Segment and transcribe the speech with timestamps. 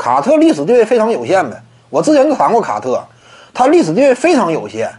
[0.00, 1.62] 卡特历史地位非常有限呗。
[1.90, 3.04] 我之前就谈过卡特，
[3.52, 4.90] 他历史地位非常有限。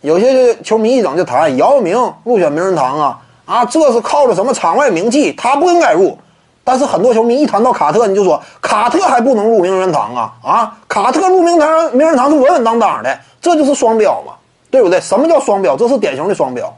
[0.00, 6.18] 有些球迷一整就谈姚明入选名人堂啊啊，这是靠着什么场外名气，他不应该入。
[6.64, 10.76] 但是很多球迷一谈到卡特，你就说卡特还不能入名人堂啊啊！
[10.88, 14.32] 卡特入名堂名人堂是稳稳当当的，这就是双标嘛，
[14.68, 15.00] 对不对？
[15.00, 15.76] 什么叫双标？
[15.76, 16.74] 这是典型的双标。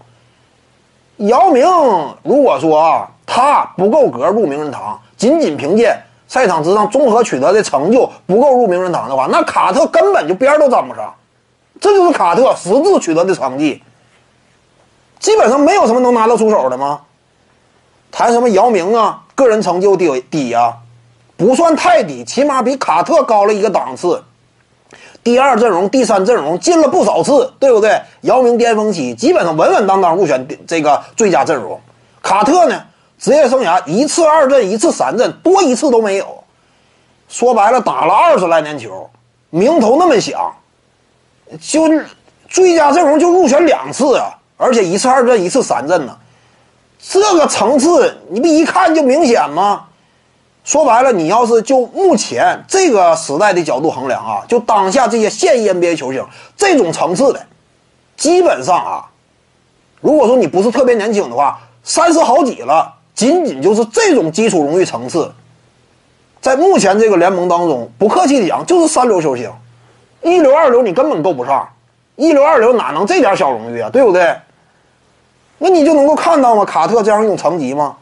[1.16, 1.64] 姚明
[2.22, 5.96] 如果说啊，他不够格入名人堂，仅仅凭借
[6.32, 11.12] 赛场之上综合取得的成就不够入名人堂的话，那卡特根本就边都沾不上。
[11.78, 13.82] 这就是卡特实质取得的成绩，
[15.18, 17.00] 基本上没有什么能拿得出手的吗？
[18.10, 19.24] 谈什么姚明啊？
[19.34, 20.78] 个人成就低低呀，
[21.36, 24.24] 不算太低，起码比卡特高了一个档次。
[25.22, 28.00] 第二阵容、第三阵容进了不少次，对不对？
[28.22, 31.78] 姚明巅峰期基本上稳稳当当入选这个最佳阵容。
[32.22, 32.84] 卡特呢，
[33.22, 36.42] 职业生涯一次二阵，一次三阵，多一次都没有。
[37.28, 39.08] 说白了，打了二十来年球，
[39.50, 40.52] 名头那么响，
[41.60, 41.88] 就
[42.48, 46.18] 最佳阵容就入选两次啊，而且一次二阵，一次三阵呢。
[46.98, 49.84] 这个层次，你不一看就明显吗？
[50.64, 57.40] 说白了，你要是就目前这个时代的角度衡量啊，就当下这些现役 NBA 球星这种层次的，
[58.16, 59.06] 基本上啊，
[60.00, 65.30] 如果说你不是特别年轻的话，三十好几了，仅仅就是这种基础荣誉层次，
[66.40, 69.50] 在目前这个联盟当中，不客气的讲，就是三流球星，
[70.22, 71.68] 一流二流你根本够不上，
[72.16, 74.36] 一流二流哪能这点小荣誉啊，对不对？
[75.58, 76.64] 那你就能够看到吗？
[76.64, 77.96] 卡特这样一种成绩吗？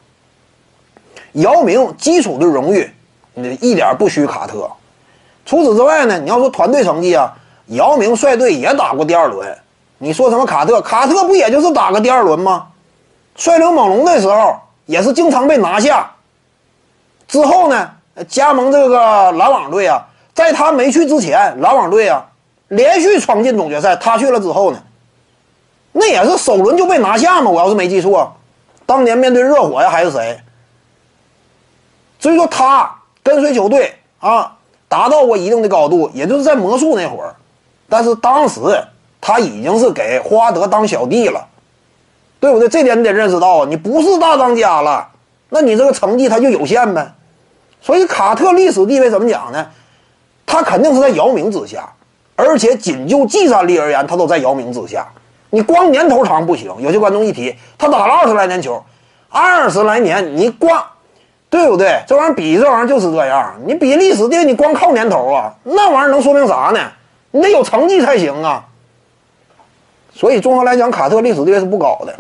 [1.33, 2.91] 姚明基础的荣誉，
[3.35, 4.71] 你一点不虚卡特。
[5.45, 7.33] 除此之外呢，你要说团队成绩啊，
[7.67, 9.59] 姚明率队也打过第二轮。
[9.99, 10.81] 你说什么卡特？
[10.81, 12.69] 卡特不也就是打个第二轮吗？
[13.37, 14.57] 率领猛龙的时候
[14.91, 16.11] 也是经常被拿下。
[17.29, 17.91] 之后呢，
[18.29, 22.27] 加盟这个篮网队啊，在他没去之前，篮网队啊
[22.67, 23.95] 连续闯进总决赛。
[23.95, 24.83] 他去了之后呢？
[25.93, 27.51] 那也是首轮就被拿下嘛？
[27.51, 28.35] 我要是没记错，
[28.85, 30.41] 当年面对热火呀还是谁？
[32.19, 34.57] 所以说他跟随球队啊，
[34.89, 37.37] 达到过一定的高度，也就是在魔术那会儿。
[37.89, 38.61] 但是当时
[39.21, 41.47] 他已经是给霍华德当小弟了，
[42.41, 42.69] 对不对？
[42.69, 45.07] 这点你得认识到啊，你不是大当家了，
[45.51, 47.13] 那你这个成绩他就有限呗。
[47.83, 49.67] 所以卡特历史地位怎么讲呢？
[50.47, 51.89] 他肯定是在姚明之下，
[52.35, 55.07] 而且仅就技战力而言，他都在姚明之下。
[55.51, 58.83] 你光年头长不行，有些观众一提他打了二十来年球，
[59.29, 60.83] 二十来年你光，
[61.49, 62.03] 对不对？
[62.07, 66.81] 这玩意儿比这玩意儿就是这样，你比历史地位，你光靠年头啊，那玩意儿能说明啥呢？
[67.33, 68.65] 你得有成绩才行啊。
[70.21, 72.15] 所以综合来讲，卡特历史地位是不高的。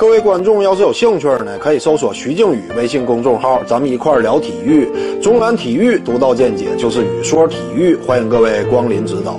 [0.00, 4.88] 各位观众要是有兴趣呢，可以搜索徐静宇微信公众号，咱们一块聊体育，
[5.22, 9.38] 中南体育独到见解就是语说体育，欢迎各位光临指导。